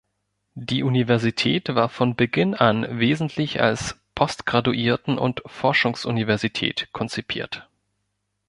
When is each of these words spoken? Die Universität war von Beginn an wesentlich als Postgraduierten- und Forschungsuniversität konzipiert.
Die 0.57 0.81
Universität 0.81 1.75
war 1.75 1.87
von 1.87 2.15
Beginn 2.15 2.55
an 2.55 2.87
wesentlich 2.97 3.61
als 3.61 3.99
Postgraduierten- 4.15 5.19
und 5.19 5.43
Forschungsuniversität 5.45 6.89
konzipiert. 6.91 7.69